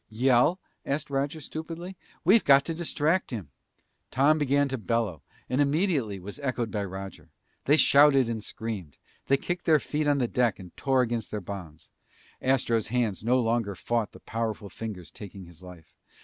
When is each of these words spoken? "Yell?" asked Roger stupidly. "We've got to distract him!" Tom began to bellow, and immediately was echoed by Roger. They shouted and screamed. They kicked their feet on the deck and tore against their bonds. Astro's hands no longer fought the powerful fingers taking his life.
"Yell?" 0.09 0.59
asked 0.83 1.11
Roger 1.11 1.39
stupidly. 1.39 1.95
"We've 2.25 2.43
got 2.43 2.65
to 2.65 2.73
distract 2.73 3.29
him!" 3.29 3.51
Tom 4.09 4.39
began 4.39 4.67
to 4.69 4.79
bellow, 4.79 5.21
and 5.47 5.61
immediately 5.61 6.19
was 6.19 6.39
echoed 6.39 6.71
by 6.71 6.85
Roger. 6.85 7.29
They 7.65 7.77
shouted 7.77 8.27
and 8.27 8.43
screamed. 8.43 8.97
They 9.27 9.37
kicked 9.37 9.65
their 9.65 9.79
feet 9.79 10.07
on 10.07 10.17
the 10.17 10.27
deck 10.27 10.57
and 10.57 10.75
tore 10.75 11.03
against 11.03 11.29
their 11.29 11.39
bonds. 11.39 11.91
Astro's 12.41 12.87
hands 12.87 13.23
no 13.23 13.39
longer 13.39 13.75
fought 13.75 14.11
the 14.11 14.19
powerful 14.19 14.69
fingers 14.69 15.11
taking 15.11 15.45
his 15.45 15.61
life. 15.61 15.93